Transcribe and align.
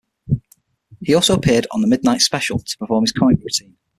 He 1.03 1.13
also 1.13 1.35
appeared 1.35 1.67
on" 1.69 1.81
The 1.81 1.87
Midnight 1.87 2.21
Special" 2.21 2.57
to 2.57 2.77
perform 2.79 3.03
his 3.03 3.11
comic 3.11 3.37
routine. 3.43 3.77